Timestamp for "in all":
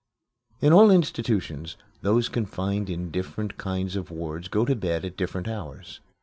0.61-0.89